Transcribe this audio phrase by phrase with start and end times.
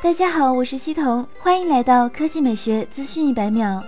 [0.00, 3.82] 大家好，我是西彤，欢迎来到科技美学资讯一百秒。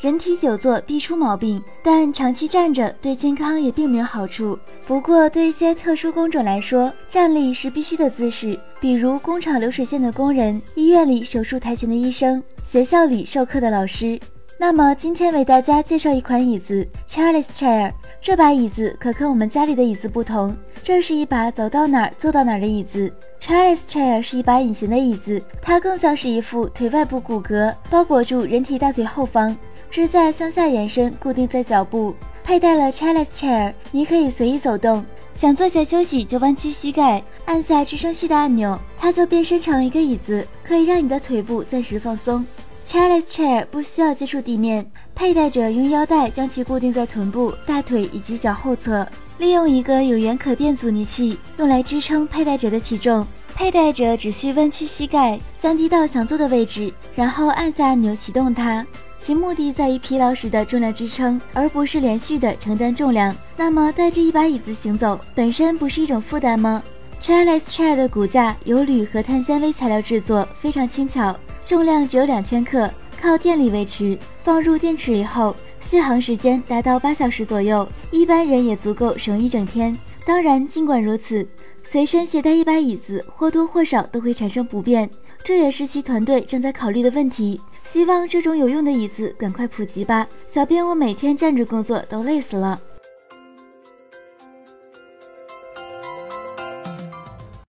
[0.00, 4.56] 人体久坐必出毛病，但长期站着对健康也并没有好处。
[4.86, 14.20] 不过，对一些特殊工种来说，站立是必须的姿势，比如工厂流水线的工人、医院里手术台前的医生、学校里授课的老师。
[14.58, 17.92] 那么，今天为大家介绍一款椅子 ——Charles Chair。
[18.22, 23.12] 这把椅子可跟我们家里的椅子不同，这是一把走到哪儿坐到哪儿的椅子。
[23.38, 29.54] Charles Chair 是一把隐形的椅子，它更像是一副腿外部骨骼包裹住人体大腿后方。
[29.90, 32.14] 支架向下延伸，固定在脚部。
[32.42, 35.04] 佩戴了 Chalice Chair，你可以随意走动。
[35.34, 42.44] 想坐下休息，就弯曲膝盖，按下支撑器的按钮，它就变身成一个椅子，可以让你的腿部暂时放松。
[42.88, 49.06] Chalice Chair 不需要接触地面，佩戴者用腰带将其固定在臀部、大腿以及脚后侧，
[49.38, 53.26] 利用一个有源可变阻尼器用来支撑佩戴者的体重。
[53.56, 58.86] 佩戴者只需弯曲膝盖，降低到想坐的位置，然后按下按钮启动它。
[59.18, 63.34] 其目的在于疲劳时的重量支撑，而不是连续的承担重量。
[63.56, 66.80] 那么，带着一把椅子行走本身不是一种负担吗
[67.20, 71.34] ？Chairless Chair 的骨架由铝和碳纤维材料制作，非常轻巧，
[71.66, 72.88] 重量只有两千克，
[73.20, 74.16] 靠电力维持。
[74.44, 79.96] 放入电池以后，续航时间达到八小时左右，一般人也足够省一整天。
[80.24, 81.44] 当然，尽管如此，
[81.82, 85.10] 随身携带一把椅子或多或少都会产生不便，
[85.42, 87.60] 这也是其团队正在考虑的问题。
[87.82, 92.80] 希望这种有用的椅子赶快普及吧，小编我每天站着工作都累死了。